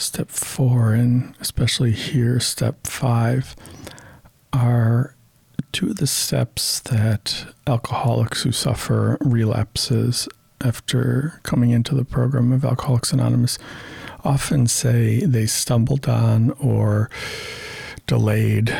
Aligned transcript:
Step 0.00 0.30
four, 0.30 0.94
and 0.94 1.34
especially 1.40 1.92
here, 1.92 2.40
step 2.40 2.86
five, 2.86 3.54
are 4.50 5.14
two 5.72 5.90
of 5.90 5.96
the 5.96 6.06
steps 6.06 6.80
that 6.80 7.44
alcoholics 7.66 8.42
who 8.42 8.50
suffer 8.50 9.18
relapses 9.20 10.26
after 10.62 11.38
coming 11.42 11.72
into 11.72 11.94
the 11.94 12.06
program 12.06 12.50
of 12.50 12.64
Alcoholics 12.64 13.12
Anonymous 13.12 13.58
often 14.24 14.66
say 14.66 15.20
they 15.20 15.44
stumbled 15.44 16.08
on 16.08 16.52
or 16.52 17.10
delayed 18.06 18.74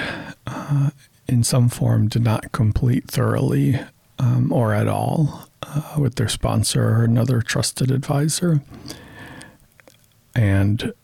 uh, 0.46 0.89
in 1.29 1.45
some 1.45 1.68
form, 1.68 2.09
did 2.09 2.23
not 2.23 2.50
complete 2.52 3.05
thoroughly 3.05 3.79
um, 4.18 4.50
or 4.50 4.73
at 4.73 4.89
all 4.89 5.50
uh, 5.64 5.96
with 5.98 6.14
their 6.14 6.29
sponsor 6.30 6.82
or 6.82 7.05
another 7.05 7.43
trusted 7.43 7.91
advisor. 7.91 8.62
And 10.34 10.95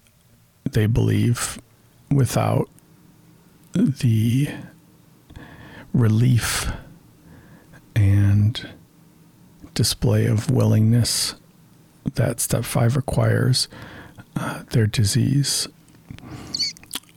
they 0.73 0.87
believe 0.87 1.59
without 2.11 2.69
the 3.73 4.49
relief 5.93 6.71
and 7.95 8.69
display 9.75 10.27
of 10.27 10.51
willingness 10.51 11.35
that 12.15 12.41
step 12.41 12.65
five 12.65 12.97
requires, 12.97 13.69
uh, 14.37 14.63
their 14.71 14.87
disease 14.87 15.69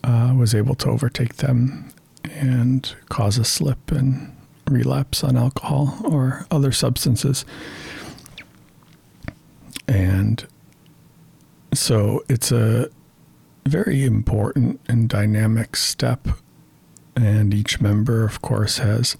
uh, 0.04 0.34
was 0.36 0.56
able 0.56 0.76
to 0.76 0.90
overtake 0.90 1.38
them 1.38 1.92
and 2.32 2.96
cause 3.10 3.38
a 3.38 3.44
slip 3.44 3.92
and 3.92 4.36
relapse 4.68 5.24
on 5.24 5.38
alcohol 5.38 6.00
or 6.04 6.46
other 6.52 6.72
substances. 6.72 7.46
And 9.88 10.46
so 11.74 12.24
it's 12.30 12.52
a 12.52 12.90
very 13.70 14.04
important 14.04 14.82
and 14.88 15.08
dynamic 15.08 15.76
step. 15.76 16.28
And 17.16 17.54
each 17.54 17.82
member, 17.82 18.24
of 18.24 18.42
course, 18.42 18.78
has 18.78 19.18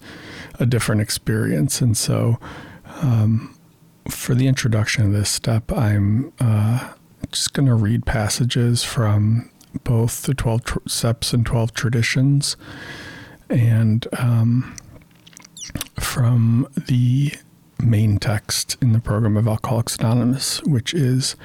a 0.58 0.66
different 0.66 1.00
experience. 1.00 1.80
And 1.80 1.96
so, 1.96 2.38
um, 3.02 3.56
for 4.08 4.34
the 4.34 4.48
introduction 4.48 5.04
of 5.04 5.12
this 5.12 5.30
step, 5.30 5.70
I'm 5.72 6.32
uh, 6.40 6.92
just 7.30 7.52
going 7.52 7.66
to 7.66 7.74
read 7.74 8.06
passages 8.06 8.82
from 8.82 9.50
both 9.84 10.22
the 10.22 10.34
12 10.34 10.64
tr- 10.64 10.78
steps 10.86 11.32
and 11.32 11.46
12 11.46 11.74
traditions 11.74 12.56
and 13.48 14.06
um, 14.18 14.76
from 15.98 16.68
the 16.88 17.32
main 17.78 18.18
text 18.18 18.76
in 18.80 18.92
the 18.92 19.00
program 19.00 19.36
of 19.36 19.46
Alcoholics 19.46 19.96
Anonymous, 19.96 20.62
which 20.62 20.94
is 20.94 21.36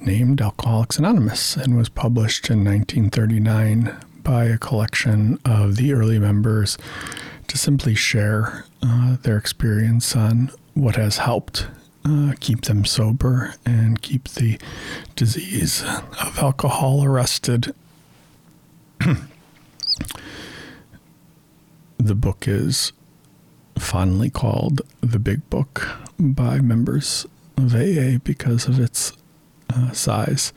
named 0.00 0.40
Alcoholics 0.40 0.98
Anonymous 0.98 1.56
and 1.56 1.76
was 1.76 1.88
published 1.88 2.50
in 2.50 2.64
1939 2.64 3.96
by 4.22 4.44
a 4.44 4.58
collection 4.58 5.38
of 5.44 5.76
the 5.76 5.92
early 5.92 6.18
members 6.18 6.76
to 7.46 7.56
simply 7.58 7.94
share 7.94 8.64
uh, 8.82 9.16
their 9.22 9.36
experience 9.36 10.14
on 10.14 10.50
what 10.74 10.96
has 10.96 11.18
helped 11.18 11.66
uh, 12.04 12.32
keep 12.40 12.62
them 12.62 12.84
sober 12.84 13.54
and 13.66 14.02
keep 14.02 14.28
the 14.28 14.58
disease 15.16 15.82
of 16.20 16.38
alcohol 16.38 17.04
arrested. 17.04 17.74
the 21.98 22.14
book 22.14 22.46
is 22.46 22.92
fondly 23.78 24.30
called 24.30 24.82
The 25.00 25.18
Big 25.18 25.48
Book 25.50 25.88
by 26.18 26.60
members 26.60 27.26
of 27.56 27.74
AA 27.74 28.18
because 28.22 28.66
of 28.66 28.80
its 28.80 29.12
uh, 29.74 29.92
size. 29.92 30.52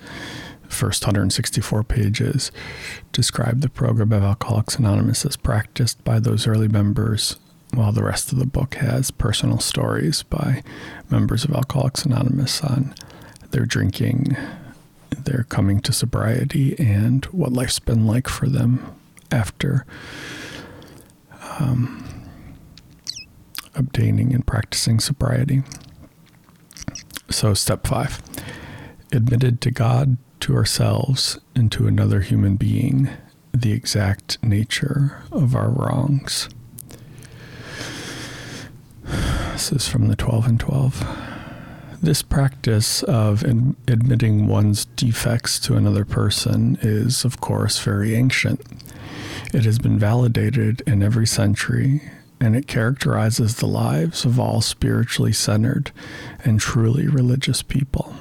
First 0.72 1.04
164 1.04 1.84
pages 1.84 2.52
describe 3.12 3.60
the 3.60 3.70
program 3.70 4.14
of 4.14 4.24
Alcoholics 4.24 4.78
Anonymous 4.78 5.26
as 5.26 5.36
practiced 5.36 6.02
by 6.04 6.20
those 6.20 6.48
early 6.48 6.70
members, 6.70 7.36
while 7.74 7.92
the 7.92 8.04
rest 8.04 8.32
of 8.32 8.40
the 8.40 8.46
book 8.46 8.76
has 8.76 9.12
personal 9.12 9.60
stories 9.60 10.24
by 10.24 10.64
members 11.10 11.44
of 11.44 11.54
Alcoholics 11.54 12.06
Anonymous 12.06 12.62
on 12.64 12.96
their 13.52 13.66
drinking, 13.66 14.38
their 15.16 15.44
coming 15.50 15.82
to 15.82 15.92
sobriety, 15.92 16.80
and 16.80 17.26
what 17.26 17.52
life's 17.52 17.80
been 17.80 18.08
like 18.08 18.30
for 18.30 18.48
them 18.48 18.96
after 19.30 19.86
um, 21.60 22.08
obtaining 23.76 24.34
and 24.34 24.48
practicing 24.48 25.02
sobriety. 25.02 25.64
So, 27.30 27.54
step 27.54 27.86
five 27.86 28.22
admitted 29.12 29.62
to 29.62 29.72
God, 29.72 30.18
to 30.42 30.56
ourselves, 30.56 31.40
and 31.56 31.72
to 31.72 31.88
another 31.88 32.22
human 32.22 32.56
being 32.56 33.10
the 33.54 33.74
exact 33.74 34.42
nature 34.44 35.24
of 35.32 35.56
our 35.56 35.70
wrongs. 35.70 36.50
This 39.04 39.72
is 39.72 39.88
from 39.88 40.08
the 40.08 40.16
12 40.16 40.48
and 40.48 40.60
12. 40.60 41.06
This 42.02 42.24
practice 42.24 43.04
of 43.04 43.44
admitting 43.44 44.48
one's 44.48 44.86
defects 44.86 45.60
to 45.60 45.76
another 45.76 46.06
person 46.06 46.80
is, 46.82 47.24
of 47.26 47.40
course, 47.42 47.78
very 47.78 48.16
ancient. 48.16 48.62
It 49.54 49.66
has 49.66 49.78
been 49.78 50.00
validated 50.00 50.82
in 50.88 51.04
every 51.04 51.28
century, 51.28 52.02
and 52.40 52.56
it 52.56 52.66
characterizes 52.68 53.58
the 53.58 53.68
lives 53.68 54.26
of 54.26 54.40
all 54.40 54.62
spiritually 54.62 55.34
centered 55.34 55.92
and 56.44 56.60
truly 56.60 57.08
religious 57.08 57.62
people. 57.62 58.16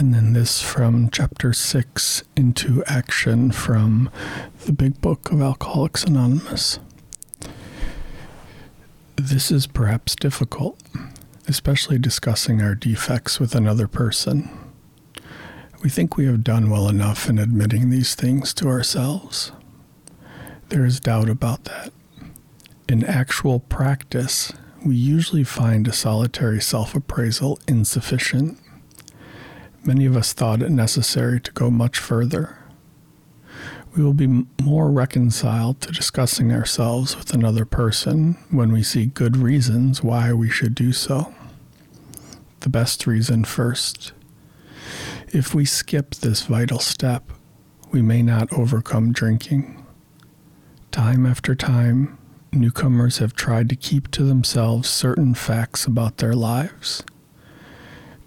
And 0.00 0.14
then 0.14 0.32
this 0.32 0.62
from 0.62 1.10
chapter 1.10 1.52
6 1.52 2.22
into 2.34 2.82
action 2.86 3.50
from 3.50 4.08
the 4.64 4.72
big 4.72 4.98
book 5.02 5.30
of 5.30 5.42
Alcoholics 5.42 6.04
Anonymous. 6.04 6.78
This 9.16 9.50
is 9.50 9.66
perhaps 9.66 10.16
difficult, 10.16 10.80
especially 11.46 11.98
discussing 11.98 12.62
our 12.62 12.74
defects 12.74 13.38
with 13.38 13.54
another 13.54 13.86
person. 13.86 14.48
We 15.82 15.90
think 15.90 16.16
we 16.16 16.24
have 16.24 16.42
done 16.42 16.70
well 16.70 16.88
enough 16.88 17.28
in 17.28 17.38
admitting 17.38 17.90
these 17.90 18.14
things 18.14 18.54
to 18.54 18.68
ourselves. 18.68 19.52
There 20.70 20.86
is 20.86 20.98
doubt 20.98 21.28
about 21.28 21.64
that. 21.64 21.92
In 22.88 23.04
actual 23.04 23.60
practice, 23.60 24.50
we 24.82 24.96
usually 24.96 25.44
find 25.44 25.86
a 25.86 25.92
solitary 25.92 26.62
self 26.62 26.94
appraisal 26.94 27.58
insufficient. 27.68 28.58
Many 29.82 30.04
of 30.04 30.16
us 30.16 30.32
thought 30.32 30.62
it 30.62 30.70
necessary 30.70 31.40
to 31.40 31.52
go 31.52 31.70
much 31.70 31.98
further. 31.98 32.58
We 33.94 34.04
will 34.04 34.14
be 34.14 34.44
more 34.62 34.90
reconciled 34.90 35.80
to 35.80 35.92
discussing 35.92 36.52
ourselves 36.52 37.16
with 37.16 37.32
another 37.32 37.64
person 37.64 38.36
when 38.50 38.72
we 38.72 38.82
see 38.82 39.06
good 39.06 39.36
reasons 39.36 40.02
why 40.02 40.32
we 40.32 40.48
should 40.48 40.74
do 40.74 40.92
so. 40.92 41.34
The 42.60 42.68
best 42.68 43.06
reason 43.06 43.44
first. 43.44 44.12
If 45.32 45.54
we 45.54 45.64
skip 45.64 46.14
this 46.16 46.42
vital 46.42 46.78
step, 46.78 47.32
we 47.90 48.02
may 48.02 48.22
not 48.22 48.52
overcome 48.52 49.12
drinking. 49.12 49.84
Time 50.92 51.24
after 51.24 51.54
time, 51.54 52.18
newcomers 52.52 53.18
have 53.18 53.34
tried 53.34 53.68
to 53.70 53.76
keep 53.76 54.10
to 54.10 54.24
themselves 54.24 54.88
certain 54.88 55.34
facts 55.34 55.86
about 55.86 56.18
their 56.18 56.34
lives. 56.34 57.02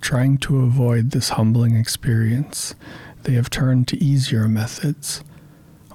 Trying 0.04 0.40
to 0.40 0.60
avoid 0.60 1.12
this 1.12 1.30
humbling 1.30 1.78
experience, 1.78 2.76
they 3.24 3.36
have 3.36 3.50
turned 3.50 3.88
to 3.88 4.04
easier 4.04 4.50
methods 4.50 5.24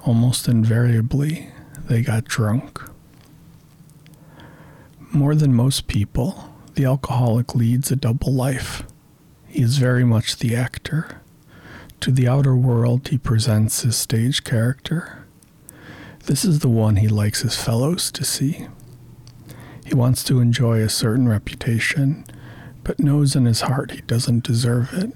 almost 0.03 0.47
invariably, 0.47 1.49
they 1.87 2.01
got 2.01 2.25
drunk. 2.25 2.81
More 5.11 5.35
than 5.35 5.53
most 5.53 5.85
people, 5.85 6.51
the 6.73 6.85
alcoholic 6.85 7.53
leads 7.53 7.91
a 7.91 7.95
double 7.95 8.33
life. 8.33 8.81
He 9.47 9.61
is 9.61 9.77
very 9.77 10.03
much 10.03 10.37
the 10.37 10.55
actor. 10.55 11.21
To 11.99 12.09
the 12.09 12.27
outer 12.27 12.55
world, 12.55 13.09
he 13.09 13.17
presents 13.19 13.83
his 13.83 13.95
stage 13.95 14.43
character. 14.43 15.23
This 16.25 16.43
is 16.43 16.59
the 16.59 16.67
one 16.67 16.95
he 16.95 17.07
likes 17.07 17.43
his 17.43 17.61
fellows 17.61 18.11
to 18.13 18.23
see. 18.23 18.65
He 19.85 19.93
wants 19.93 20.23
to 20.23 20.39
enjoy 20.39 20.79
a 20.81 20.89
certain 20.89 21.29
reputation, 21.29 22.25
but 22.83 22.99
knows 22.99 23.35
in 23.35 23.45
his 23.45 23.61
heart 23.61 23.91
he 23.91 24.01
doesn't 24.01 24.43
deserve 24.43 24.93
it. 24.93 25.11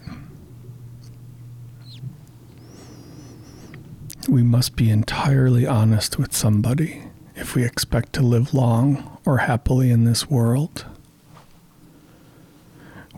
We 4.27 4.43
must 4.43 4.75
be 4.75 4.89
entirely 4.89 5.67
honest 5.67 6.17
with 6.17 6.33
somebody 6.33 7.03
if 7.35 7.55
we 7.55 7.63
expect 7.63 8.13
to 8.13 8.21
live 8.21 8.53
long 8.53 9.17
or 9.25 9.39
happily 9.39 9.91
in 9.91 10.05
this 10.05 10.29
world. 10.29 10.85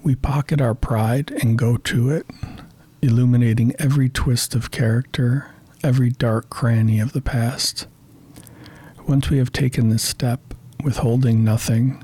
We 0.03 0.15
pocket 0.15 0.61
our 0.61 0.75
pride 0.75 1.31
and 1.31 1.57
go 1.57 1.77
to 1.77 2.09
it, 2.09 2.25
illuminating 3.01 3.73
every 3.79 4.09
twist 4.09 4.55
of 4.55 4.71
character, 4.71 5.51
every 5.83 6.09
dark 6.09 6.49
cranny 6.49 6.99
of 6.99 7.13
the 7.13 7.21
past. 7.21 7.87
Once 9.07 9.29
we 9.29 9.37
have 9.37 9.51
taken 9.51 9.89
this 9.89 10.03
step, 10.03 10.53
withholding 10.83 11.43
nothing, 11.43 12.03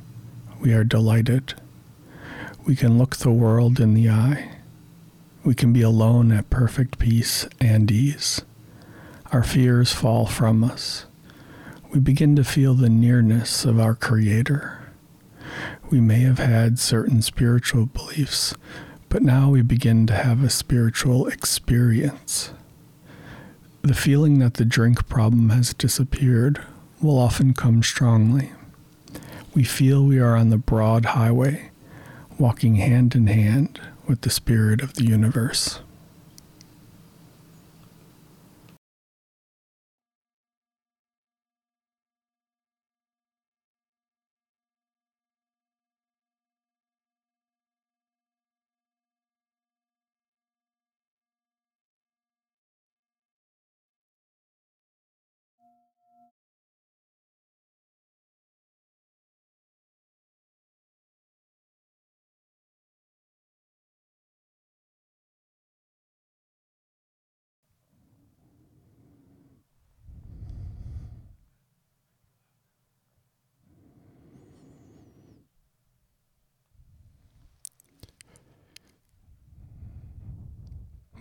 we 0.60 0.74
are 0.74 0.84
delighted. 0.84 1.56
We 2.64 2.76
can 2.76 2.98
look 2.98 3.16
the 3.16 3.32
world 3.32 3.80
in 3.80 3.96
the 3.96 4.10
eye. 4.10 4.52
We 5.44 5.56
can 5.56 5.74
be 5.74 5.82
alone 5.82 6.32
at 6.32 6.52
perfect 6.52 7.00
peace 7.00 7.48
and 7.60 7.90
ease. 7.90 8.42
Our 9.32 9.44
fears 9.44 9.92
fall 9.92 10.28
from 10.28 10.64
us. 10.64 11.08
We 11.92 12.00
begin 12.00 12.36
to 12.36 12.44
feel 12.44 12.76
the 12.76 12.90
nearness 12.90 13.66
of 13.66 13.80
our 13.80 13.96
Creator. 13.96 14.80
We 15.90 16.00
may 16.00 16.20
have 16.20 16.38
had 16.38 16.78
certain 16.78 17.24
spiritual 17.24 17.88
beliefs, 17.88 18.54
but 19.10 19.24
now 19.24 19.50
we 19.50 19.64
begin 19.64 20.06
to 20.08 20.14
have 20.14 20.44
a 20.44 20.50
spiritual 20.50 21.28
experience. 21.28 22.54
The 23.82 23.96
feeling 23.96 24.38
that 24.40 24.54
the 24.54 24.66
drink 24.66 25.08
problem 25.10 25.50
has 25.50 25.74
disappeared 25.74 26.62
will 27.02 27.18
often 27.18 27.56
come 27.56 27.82
strongly. 27.82 28.52
We 29.56 29.64
feel 29.64 30.06
we 30.06 30.20
are 30.20 30.36
on 30.36 30.50
the 30.50 30.58
broad 30.58 31.06
highway, 31.08 31.71
walking 32.40 32.76
hand 32.76 33.16
in 33.16 33.28
hand 33.28 33.80
with 34.08 34.22
the 34.22 34.30
spirit 34.30 34.82
of 34.82 34.96
the 34.96 35.06
universe. 35.06 35.80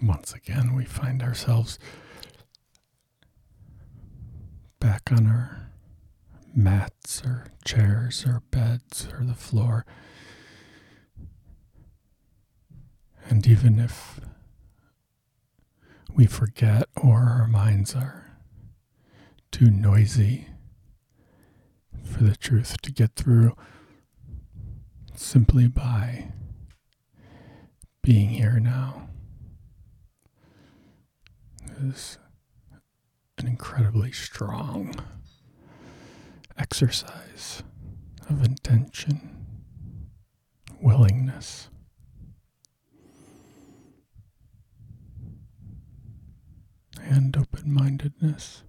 Once 0.03 0.33
again, 0.33 0.75
we 0.75 0.85
find 0.85 1.23
ourselves 1.23 1.79
back 4.79 5.13
on 5.13 5.27
our 5.27 5.71
mats 6.55 7.23
or 7.25 7.47
chairs 7.65 8.25
or 8.27 8.43
beds 8.51 9.09
or 9.13 9.25
the 9.25 9.35
floor. 9.35 9.85
And 13.29 13.47
even 13.47 13.79
if 13.79 14.21
we 16.15 16.27
forget 16.27 16.89
or 16.97 17.19
our 17.19 17.47
minds 17.47 17.95
are 17.95 18.39
too 19.53 19.71
noisy 19.71 20.49
for 22.03 22.25
the 22.25 22.37
truth 22.37 22.81
to 22.83 22.91
get 22.91 23.15
through, 23.15 23.55
simply 25.15 25.69
by 25.69 26.33
being 28.03 28.31
here 28.31 28.59
now 28.59 29.10
is 31.83 32.19
an 33.39 33.47
incredibly 33.47 34.13
strong 34.13 34.95
exercise 36.59 37.63
of 38.29 38.45
intention, 38.45 39.47
willingness. 40.81 41.69
And 47.03 47.37
open 47.37 47.73
mindedness. 47.73 48.63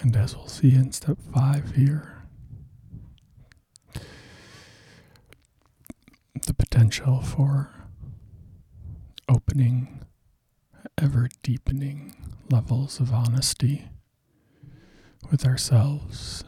And 0.00 0.14
as 0.16 0.36
we'll 0.36 0.48
see 0.48 0.74
in 0.74 0.92
step 0.92 1.18
five 1.32 1.76
here, 1.76 2.26
the 6.46 6.52
potential 6.52 7.22
for 7.22 7.70
opening 9.28 10.04
ever 11.00 11.28
deepening 11.42 12.14
levels 12.50 13.00
of 13.00 13.12
honesty 13.12 13.86
with 15.30 15.44
ourselves, 15.44 16.44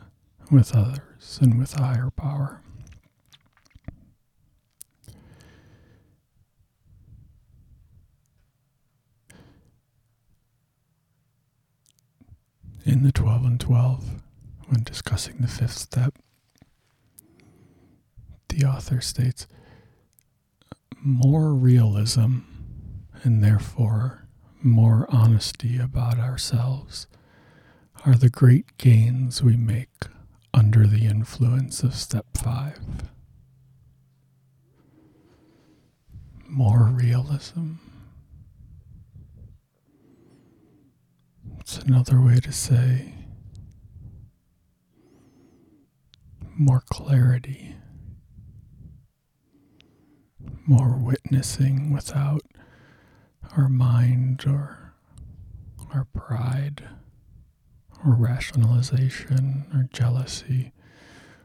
with 0.50 0.75
others, 0.75 1.38
and 1.40 1.58
with 1.58 1.75
a 1.78 1.82
higher 1.82 2.10
power. 2.10 2.62
In 12.84 13.02
the 13.02 13.10
12 13.10 13.44
and 13.44 13.60
12, 13.60 14.22
when 14.69 14.84
discussing 14.84 15.38
the 15.38 15.49
fifth 15.49 15.76
step, 15.76 16.14
the 18.49 18.64
author 18.64 19.00
states 19.00 19.49
more 21.02 21.52
realism 21.52 22.38
and 23.25 23.42
therefore 23.42 24.25
more 24.62 25.06
honesty 25.08 25.79
about 25.79 26.19
ourselves 26.19 27.06
are 28.05 28.14
the 28.14 28.31
great 28.31 28.76
gains 28.79 29.43
we 29.43 29.56
make 29.56 30.06
under 30.55 30.87
the 30.87 31.06
influence 31.06 31.82
of 31.82 31.94
step 31.94 32.26
five. 32.37 32.79
More 36.49 36.85
realism. 36.93 37.75
It's 41.61 41.79
another 41.79 42.20
way 42.20 42.38
to 42.41 42.52
say 42.52 43.12
more 46.56 46.82
clarity, 46.88 47.75
more 50.67 50.97
witnessing 50.97 51.93
without 51.93 52.43
our 53.56 53.69
mind 53.69 54.44
or 54.47 54.93
our 55.94 56.05
pride 56.12 56.88
or 58.05 58.14
rationalization 58.14 59.67
or 59.73 59.88
jealousy 59.93 60.73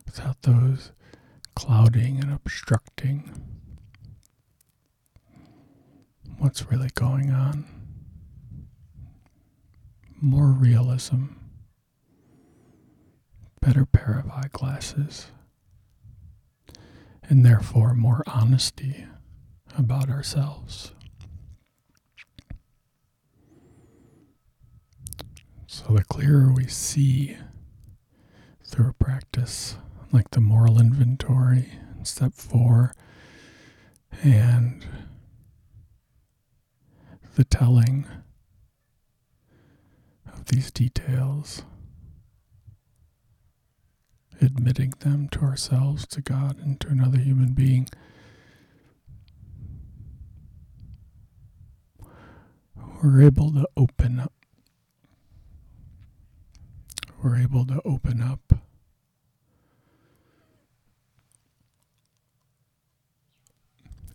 without 0.05 0.41
those 0.41 0.91
clouding 1.55 2.19
and 2.19 2.31
obstructing 2.33 3.31
what's 6.37 6.69
really 6.69 6.89
going 6.95 7.31
on. 7.31 7.65
More 10.19 10.47
realism, 10.47 11.25
better 13.61 13.85
pair 13.85 14.19
of 14.19 14.29
eyeglasses, 14.29 15.27
and 17.23 17.45
therefore 17.45 17.93
more 17.93 18.23
honesty 18.27 19.05
about 19.77 20.09
ourselves. 20.09 20.91
So 25.87 25.95
the 25.95 26.03
clearer 26.03 26.51
we 26.53 26.67
see 26.67 27.37
through 28.63 28.93
practice 28.99 29.77
like 30.11 30.29
the 30.29 30.39
moral 30.39 30.79
inventory, 30.79 31.71
step 32.03 32.33
four, 32.33 32.93
and 34.23 34.85
the 37.35 37.43
telling 37.45 38.05
of 40.31 40.45
these 40.45 40.69
details, 40.69 41.63
admitting 44.39 44.93
them 44.99 45.29
to 45.29 45.39
ourselves, 45.39 46.05
to 46.07 46.21
God, 46.21 46.59
and 46.59 46.79
to 46.81 46.89
another 46.89 47.17
human 47.17 47.53
being. 47.53 47.87
We're 53.01 53.23
able 53.23 53.51
to 53.53 53.67
open 53.75 54.19
up 54.19 54.33
we're 57.23 57.37
able 57.37 57.65
to 57.65 57.81
open 57.85 58.21
up 58.21 58.53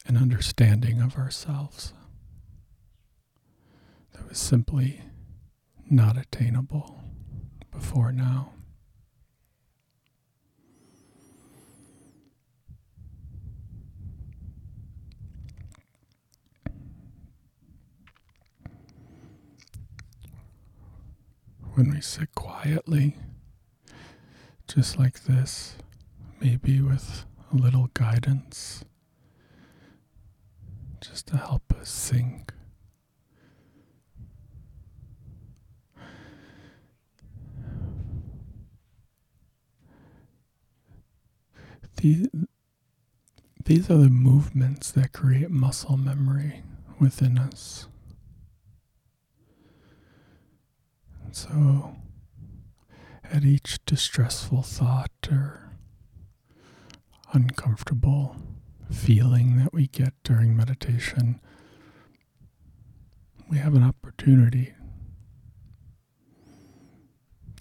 an 0.06 0.16
understanding 0.16 1.00
of 1.00 1.16
ourselves 1.16 1.92
that 4.12 4.28
was 4.28 4.38
simply 4.38 5.00
not 5.88 6.16
attainable 6.16 7.00
before 7.70 8.12
now. 8.12 8.52
When 21.76 21.90
we 21.90 22.00
sit 22.00 22.35
quietly, 22.35 23.18
just 24.66 24.99
like 24.99 25.25
this, 25.25 25.76
maybe 26.40 26.80
with 26.80 27.26
a 27.52 27.56
little 27.56 27.90
guidance, 27.92 28.83
just 31.02 31.26
to 31.28 31.37
help 31.37 31.71
us 31.78 31.90
sink. 31.90 32.54
These, 41.99 42.28
these 43.66 43.90
are 43.90 43.99
the 43.99 44.09
movements 44.09 44.90
that 44.92 45.12
create 45.12 45.50
muscle 45.50 45.99
memory 45.99 46.62
within 46.99 47.37
us. 47.37 47.87
So, 51.37 51.95
at 53.23 53.45
each 53.45 53.85
distressful 53.85 54.62
thought 54.62 55.11
or 55.31 55.71
uncomfortable 57.35 58.37
feeling 58.90 59.59
that 59.59 59.75
we 59.75 59.87
get 59.87 60.14
during 60.25 60.57
meditation, 60.57 61.38
we 63.50 63.59
have 63.59 63.75
an 63.75 63.83
opportunity 63.83 64.73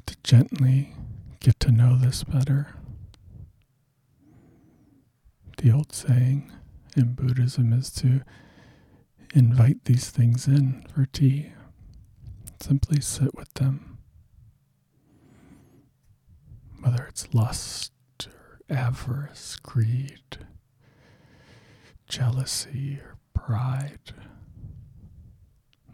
to 0.05 0.15
gently 0.23 0.93
get 1.41 1.59
to 1.59 1.69
know 1.69 1.97
this 1.97 2.23
better. 2.23 2.77
The 5.57 5.73
old 5.73 5.91
saying 5.91 6.49
in 6.95 7.11
Buddhism 7.11 7.73
is 7.73 7.91
to 7.95 8.21
invite 9.33 9.83
these 9.83 10.09
things 10.11 10.47
in 10.47 10.85
for 10.95 11.05
tea. 11.07 11.51
Simply 12.67 12.99
sit 12.99 13.35
with 13.35 13.53
them. 13.53 13.99
Whether 16.81 17.03
it's 17.03 17.31
lust 17.31 17.91
or 18.25 18.59
avarice, 18.75 19.57
greed, 19.57 20.39
jealousy 22.09 22.99
or 23.03 23.17
pride. 23.35 24.15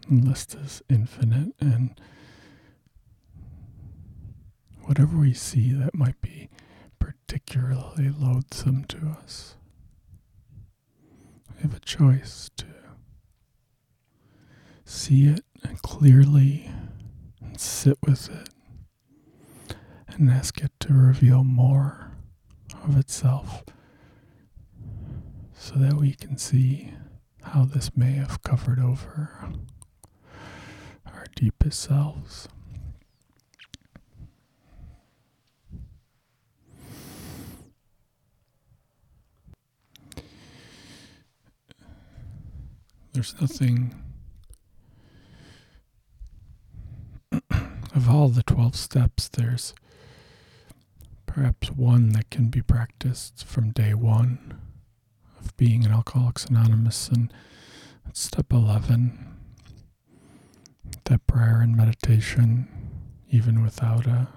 The 0.08 0.14
list 0.14 0.54
is 0.54 0.82
infinite, 0.88 1.52
and 1.60 2.00
whatever 4.84 5.18
we 5.18 5.34
see 5.34 5.74
that 5.74 5.94
might 5.94 6.22
be 6.22 6.48
particularly 6.98 8.08
loathsome 8.08 8.84
to 8.84 9.08
us, 9.20 9.56
we 11.54 11.60
have 11.64 11.74
a 11.76 11.80
choice 11.80 12.50
to 12.56 12.64
see 14.86 15.26
it 15.26 15.44
clearly 15.82 16.70
and 17.40 17.60
sit 17.60 17.98
with 18.06 18.28
it 18.30 18.48
and 20.08 20.30
ask 20.30 20.58
it 20.62 20.70
to 20.80 20.92
reveal 20.92 21.44
more 21.44 22.12
of 22.84 22.96
itself 22.98 23.64
so 25.54 25.74
that 25.76 25.94
we 25.94 26.12
can 26.12 26.36
see 26.36 26.92
how 27.42 27.64
this 27.64 27.96
may 27.96 28.12
have 28.12 28.42
covered 28.42 28.78
over 28.78 29.52
our 31.06 31.26
deepest 31.36 31.80
selves. 31.80 32.48
There's 43.12 43.38
nothing 43.40 43.94
of 47.94 48.08
all 48.08 48.28
the 48.28 48.42
12 48.42 48.76
steps, 48.76 49.28
there's 49.28 49.74
perhaps 51.26 51.70
one 51.70 52.10
that 52.10 52.30
can 52.30 52.48
be 52.48 52.62
practiced 52.62 53.44
from 53.44 53.70
day 53.70 53.94
one 53.94 54.58
of 55.40 55.56
being 55.56 55.84
an 55.84 55.92
Alcoholics 55.92 56.46
Anonymous. 56.46 57.08
And 57.08 57.32
step 58.12 58.52
11 58.52 59.28
that 61.04 61.26
prayer 61.26 61.60
and 61.60 61.76
meditation, 61.76 62.68
even 63.30 63.62
without 63.62 64.06
a 64.06 64.28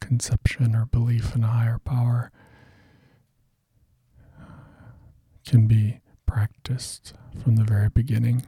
conception 0.00 0.74
or 0.74 0.84
belief 0.86 1.34
in 1.34 1.44
a 1.44 1.48
higher 1.48 1.78
power, 1.78 2.30
can 5.46 5.66
be 5.66 6.00
practiced 6.26 7.14
from 7.42 7.56
the 7.56 7.64
very 7.64 7.88
beginning. 7.88 8.44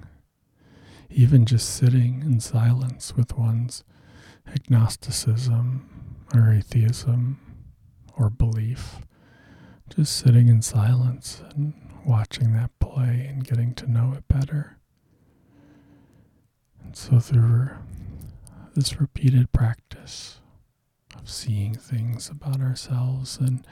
Even 1.10 1.44
just 1.46 1.74
sitting 1.74 2.22
in 2.22 2.40
silence 2.40 3.14
with 3.16 3.36
one's 3.36 3.84
agnosticism 4.52 5.88
or 6.34 6.52
atheism 6.52 7.38
or 8.16 8.30
belief 8.30 8.98
just 9.88 10.16
sitting 10.16 10.48
in 10.48 10.62
silence 10.62 11.42
and 11.54 11.74
watching 12.06 12.52
that 12.52 12.70
play 12.78 13.26
and 13.28 13.44
getting 13.44 13.74
to 13.74 13.90
know 13.90 14.14
it 14.16 14.26
better. 14.28 14.78
And 16.82 16.96
so, 16.96 17.18
through 17.18 17.70
this 18.74 19.00
repeated 19.00 19.52
practice 19.52 20.40
of 21.16 21.30
seeing 21.30 21.74
things 21.74 22.28
about 22.28 22.60
ourselves 22.60 23.38
and 23.38 23.66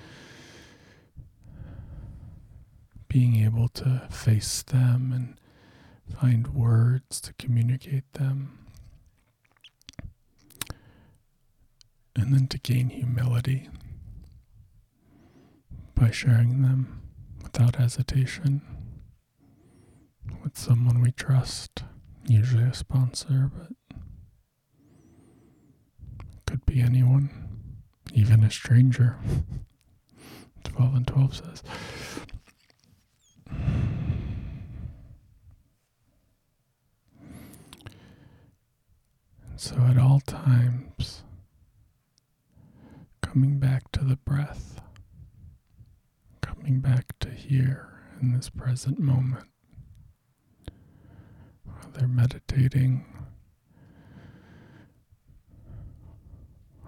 being 3.08 3.36
able 3.44 3.68
to 3.68 4.06
face 4.10 4.62
them 4.62 5.12
and 5.14 5.38
find 6.18 6.48
words 6.48 7.20
to 7.22 7.32
communicate 7.34 8.10
them, 8.14 8.61
and 12.32 12.40
then 12.40 12.48
to 12.48 12.58
gain 12.58 12.88
humility 12.88 13.68
by 15.94 16.10
sharing 16.10 16.62
them 16.62 17.02
without 17.42 17.76
hesitation 17.76 18.62
with 20.42 20.56
someone 20.56 21.02
we 21.02 21.12
trust, 21.12 21.84
usually 22.26 22.64
a 22.64 22.72
sponsor, 22.72 23.50
but 23.54 23.72
could 26.46 26.64
be 26.64 26.80
anyone, 26.80 27.30
even 28.14 28.42
a 28.42 28.50
stranger. 28.50 29.18
12 30.64 30.94
and 30.94 31.06
12 31.06 31.36
says. 31.36 31.62
And 39.50 39.56
so 39.56 39.76
at 39.82 39.98
all 39.98 40.20
times, 40.20 41.22
coming 43.20 43.58
back 43.58 43.90
to 43.92 44.04
the 44.04 44.16
breath 44.16 44.80
coming 46.40 46.80
back 46.80 47.18
to 47.20 47.30
here 47.30 47.88
in 48.20 48.32
this 48.32 48.48
present 48.72 48.98
moment 48.98 49.44
while 51.62 51.90
they're 51.92 52.08
meditating 52.08 53.04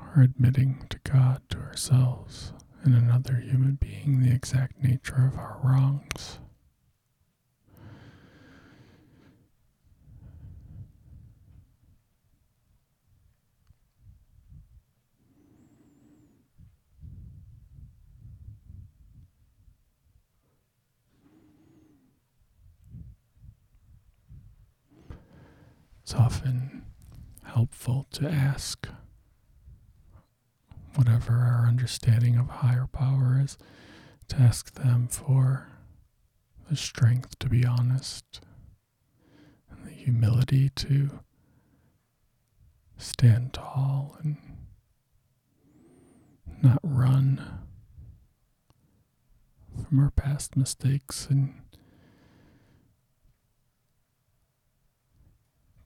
or 0.00 0.22
admitting 0.22 0.86
to 0.88 0.98
God, 1.04 1.42
to 1.50 1.58
ourselves, 1.58 2.54
and 2.84 2.94
another 2.94 3.34
human 3.34 3.74
being 3.74 4.22
the 4.22 4.32
exact 4.32 4.82
nature 4.82 5.30
of 5.30 5.36
our 5.36 5.60
wrongs. 5.62 6.38
It's 26.02 26.12
often 26.12 26.84
helpful 27.44 28.06
to 28.12 28.28
ask 28.54 28.88
whatever 30.94 31.32
our 31.32 31.66
understanding 31.66 32.36
of 32.36 32.48
higher 32.48 32.86
power 32.86 33.40
is, 33.42 33.58
to 34.28 34.36
ask 34.36 34.74
them 34.74 35.08
for 35.08 35.72
the 36.70 36.76
strength 36.76 37.36
to 37.40 37.48
be 37.48 37.66
honest 37.66 38.40
and 39.68 39.84
the 39.84 39.90
humility 39.90 40.68
to 40.68 41.10
stand 42.96 43.52
tall 43.52 44.16
and 44.22 44.36
not 46.62 46.78
run 46.84 47.42
from 49.84 49.98
our 49.98 50.10
past 50.10 50.56
mistakes 50.56 51.26
and 51.28 51.54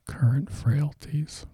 current 0.06 0.50
frailties. 0.50 1.46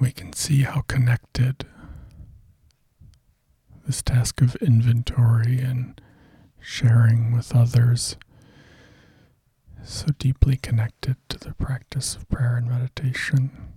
We 0.00 0.12
can 0.12 0.32
see 0.32 0.62
how 0.62 0.82
connected 0.82 1.66
this 3.86 4.02
task 4.02 4.40
of 4.40 4.56
inventory 4.56 5.60
and 5.60 6.00
sharing 6.60 7.32
with 7.32 7.54
others 7.54 8.16
is 9.82 9.88
so 9.90 10.06
deeply 10.18 10.56
connected 10.56 11.16
to 11.28 11.38
the 11.38 11.54
practice 11.54 12.16
of 12.16 12.28
prayer 12.28 12.56
and 12.56 12.68
meditation. 12.68 13.72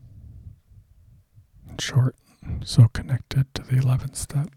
In 1.70 1.78
short, 1.78 2.16
so 2.64 2.88
connected 2.88 3.54
to 3.54 3.62
the 3.64 3.76
11th 3.76 4.16
step. 4.16 4.50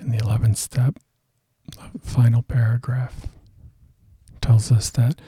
In 0.00 0.10
the 0.10 0.18
11th 0.18 0.56
step, 0.56 0.98
the 1.92 1.98
final 1.98 2.42
paragraph 2.42 3.26
tells 4.40 4.70
us 4.70 4.90
that 4.90 5.20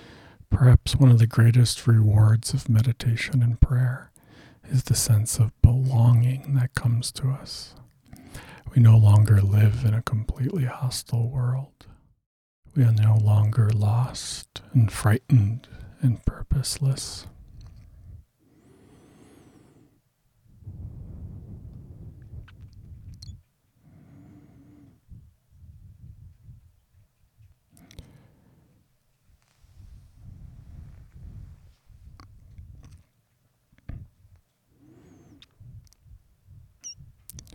perhaps 0.50 0.96
one 0.96 1.10
of 1.10 1.18
the 1.18 1.26
greatest 1.26 1.86
rewards 1.86 2.52
of 2.54 2.68
meditation 2.68 3.42
and 3.42 3.60
prayer 3.60 4.10
is 4.70 4.84
the 4.84 4.94
sense 4.94 5.38
of 5.38 5.52
belonging 5.62 6.54
that 6.54 6.74
comes 6.74 7.10
to 7.12 7.28
us. 7.30 7.74
We 8.74 8.82
no 8.82 8.96
longer 8.96 9.40
live 9.40 9.84
in 9.84 9.94
a 9.94 10.02
completely 10.02 10.64
hostile 10.64 11.28
world. 11.30 11.86
We 12.76 12.84
are 12.84 12.92
no 12.92 13.16
longer 13.16 13.70
lost 13.70 14.62
and 14.72 14.92
frightened 14.92 15.68
and 16.00 16.24
purposeless. 16.24 17.26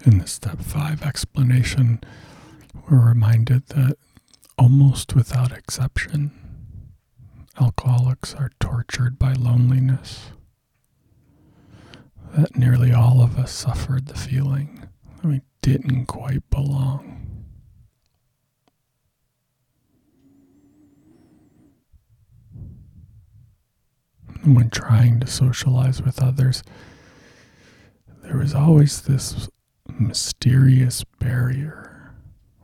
In 0.06 0.18
the 0.18 0.28
step 0.28 0.60
five 0.60 1.02
explanation, 1.02 2.02
we're 2.90 3.08
reminded 3.08 3.68
that 3.68 3.96
almost 4.58 5.16
without 5.16 5.54
exception, 5.54 6.32
alcoholics 7.60 8.36
are 8.36 8.52
tortured 8.60 9.18
by 9.18 9.32
loneliness. 9.32 10.32
That 12.36 12.58
nearly 12.58 12.92
all 12.92 13.22
of 13.22 13.38
us 13.38 13.54
suffered 13.54 14.08
the 14.08 14.18
feeling 14.18 14.90
that 15.22 15.28
we 15.28 15.42
didn't 15.62 16.08
quite 16.08 16.50
belong. 16.50 17.20
when 24.46 24.70
trying 24.70 25.22
to 25.22 25.28
socialize 25.28 26.02
with 26.02 26.22
others, 26.22 26.64
there 28.24 28.36
was 28.38 28.54
always 28.54 29.04
this 29.04 29.48
mysterious 30.00 31.04
barrier 31.20 32.14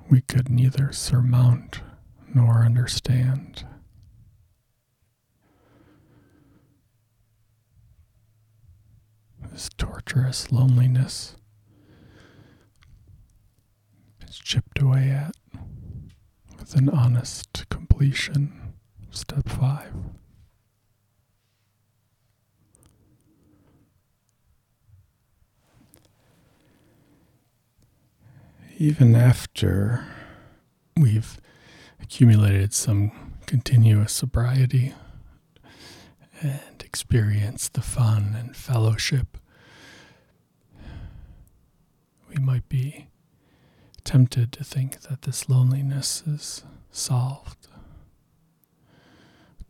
we 0.09 0.21
could 0.21 0.50
neither 0.50 0.91
surmount 0.91 1.81
nor 2.33 2.63
understand. 2.63 3.63
This 9.51 9.69
torturous 9.77 10.51
loneliness 10.51 11.36
is 14.27 14.38
chipped 14.38 14.79
away 14.81 15.09
at 15.09 15.36
with 16.57 16.75
an 16.75 16.89
honest 16.89 17.67
completion. 17.69 18.74
Step 19.12 19.48
five. 19.50 19.91
Even 28.81 29.13
after 29.13 30.05
we've 30.95 31.38
accumulated 32.01 32.74
some 32.74 33.12
continuous 33.45 34.13
sobriety 34.13 34.93
and 36.41 36.81
experienced 36.86 37.74
the 37.74 37.81
fun 37.81 38.33
and 38.39 38.55
fellowship, 38.55 39.38
we 42.29 42.36
might 42.41 42.69
be 42.69 43.07
tempted 44.05 44.53
to 44.53 44.63
think 44.63 45.01
that 45.01 45.24
this 45.24 45.50
loneliness 45.50 46.24
is 46.25 46.63
solved. 46.89 47.67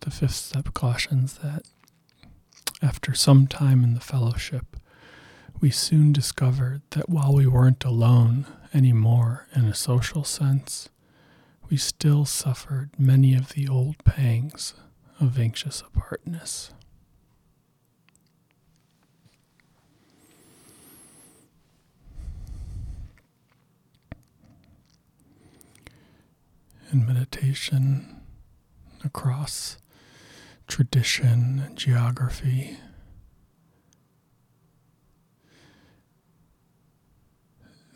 The 0.02 0.12
fifth 0.12 0.36
step 0.36 0.76
cautions 0.76 1.40
that 1.40 1.64
after 2.80 3.16
some 3.16 3.48
time 3.48 3.84
in 3.84 3.96
the 3.96 4.00
fellowship, 4.00 4.78
we 5.60 5.72
soon 5.72 6.14
discovered 6.14 6.84
that 6.92 7.10
while 7.10 7.34
we 7.34 7.48
weren't 7.48 7.84
alone 7.84 8.46
anymore 8.74 9.48
in 9.56 9.66
a 9.66 9.74
social 9.76 10.24
sense, 10.24 10.90
we 11.70 11.78
still 11.78 12.26
suffered 12.26 12.92
many 12.98 13.36
of 13.36 13.50
the 13.50 13.68
old 13.68 14.04
pangs 14.04 14.74
of 15.20 15.40
anxious 15.40 15.82
apartness. 15.82 16.72
In 26.92 27.06
meditation 27.06 28.22
across 29.06 29.78
tradition 30.68 31.62
and 31.64 31.78
geography, 31.78 32.78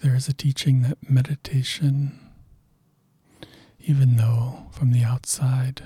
there 0.04 0.16
is 0.16 0.28
a 0.28 0.34
teaching 0.34 0.82
that 0.82 1.10
meditation, 1.10 2.20
even 3.80 4.18
though 4.18 4.66
from 4.70 4.92
the 4.92 5.02
outside 5.02 5.82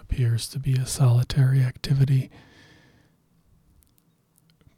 appears 0.00 0.48
to 0.48 0.58
be 0.58 0.74
a 0.74 0.84
solitary 0.84 1.62
activity, 1.62 2.32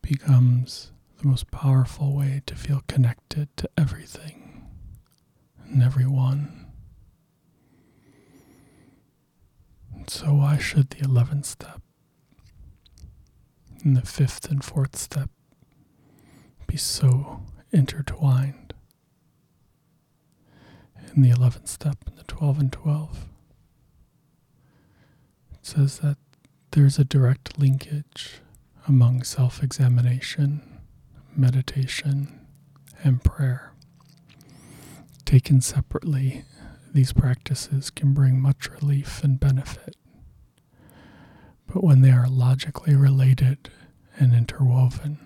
becomes 0.02 0.92
the 1.16 1.26
most 1.26 1.50
powerful 1.50 2.14
way 2.14 2.42
to 2.44 2.54
feel 2.54 2.82
connected 2.86 3.48
to 3.56 3.70
everything 3.78 4.68
and 5.64 5.82
everyone. 5.82 6.66
So, 10.06 10.34
why 10.34 10.58
should 10.58 10.90
the 10.90 11.06
11th 11.06 11.46
step 11.46 11.80
and 13.84 13.96
the 13.96 14.02
fifth 14.02 14.50
and 14.50 14.62
fourth 14.62 14.96
step 14.96 15.30
be 16.66 16.76
so 16.76 17.40
intertwined? 17.70 18.61
In 21.14 21.22
the 21.22 21.30
11th 21.30 21.68
step 21.68 21.96
in 22.06 22.16
the 22.16 22.24
12 22.24 22.58
and 22.58 22.72
12. 22.72 23.28
It 25.52 25.66
says 25.66 25.98
that 25.98 26.16
there's 26.72 26.98
a 26.98 27.04
direct 27.04 27.58
linkage 27.58 28.40
among 28.88 29.22
self 29.22 29.62
examination, 29.62 30.80
meditation, 31.36 32.46
and 33.04 33.22
prayer. 33.22 33.72
Taken 35.24 35.60
separately, 35.60 36.44
these 36.92 37.12
practices 37.12 37.90
can 37.90 38.12
bring 38.12 38.40
much 38.40 38.68
relief 38.70 39.22
and 39.22 39.38
benefit. 39.38 39.96
But 41.66 41.82
when 41.84 42.02
they 42.02 42.10
are 42.10 42.28
logically 42.28 42.94
related 42.94 43.70
and 44.18 44.34
interwoven, 44.34 45.18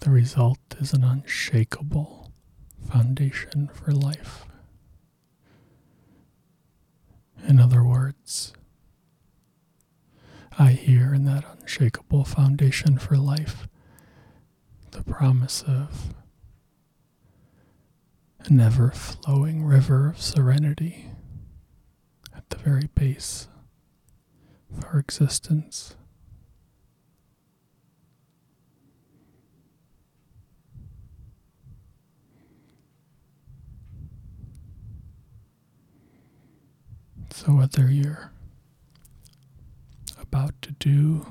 the 0.00 0.10
result 0.10 0.58
is 0.78 0.92
an 0.92 1.04
unshakable 1.04 2.32
foundation 2.90 3.68
for 3.72 3.92
life. 3.92 4.44
In 7.50 7.58
other 7.58 7.82
words, 7.82 8.52
I 10.56 10.70
hear 10.70 11.12
in 11.12 11.24
that 11.24 11.44
unshakable 11.58 12.22
foundation 12.22 12.96
for 12.96 13.16
life 13.16 13.66
the 14.92 15.02
promise 15.02 15.64
of 15.66 16.14
an 18.44 18.60
ever 18.60 18.92
flowing 18.92 19.64
river 19.64 20.10
of 20.10 20.22
serenity 20.22 21.06
at 22.32 22.48
the 22.50 22.56
very 22.58 22.88
base 22.94 23.48
of 24.72 24.84
our 24.84 25.00
existence. 25.00 25.96
So, 37.32 37.52
whether 37.52 37.90
you're 37.90 38.32
about 40.20 40.60
to 40.62 40.72
do 40.72 41.26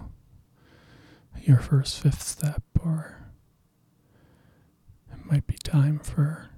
your 1.43 1.59
first 1.59 1.99
fifth 1.99 2.21
step, 2.23 2.63
or 2.83 3.17
it 5.11 5.25
might 5.25 5.45
be 5.45 5.55
time 5.63 5.99
for 5.99 6.49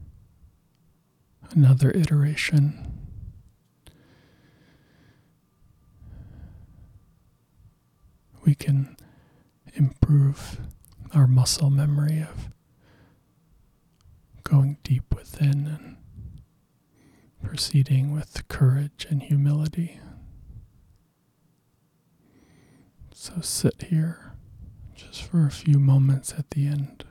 another 1.52 1.92
iteration, 1.92 3.00
we 8.46 8.56
can 8.56 8.96
improve 9.74 10.60
our 11.14 11.28
muscle 11.28 11.70
memory 11.70 12.20
of 12.22 12.50
going 14.44 14.78
deep 14.84 15.14
within 15.16 15.68
and 15.68 15.98
proceeding 17.52 18.14
with 18.14 18.48
courage 18.48 19.06
and 19.10 19.24
humility. 19.24 20.00
So 23.14 23.42
sit 23.42 23.88
here 23.90 24.38
just 24.96 25.24
for 25.24 25.46
a 25.46 25.52
few 25.52 25.78
moments 25.78 26.34
at 26.38 26.52
the 26.52 26.66
end 26.66 27.04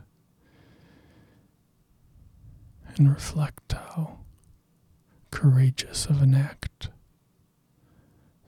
and 2.96 3.10
reflect 3.10 3.70
how 3.70 4.20
courageous 5.30 6.06
of 6.06 6.22
an 6.22 6.34
act 6.34 6.88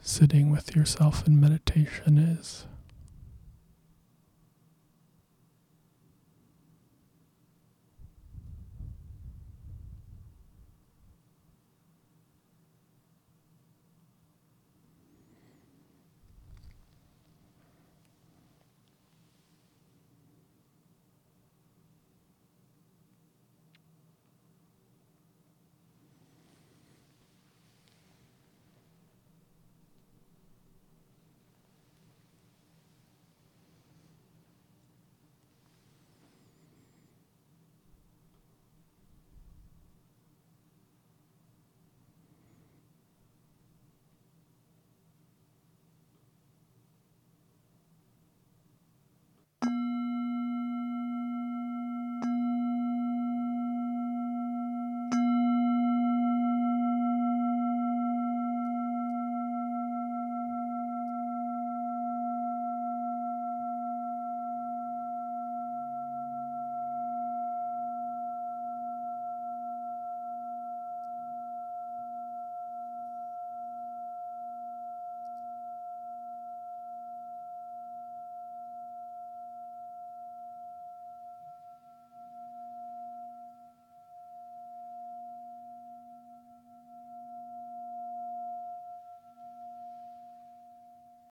sitting 0.01 0.51
with 0.51 0.75
yourself 0.75 1.27
in 1.27 1.39
meditation 1.39 2.17
is. 2.17 2.65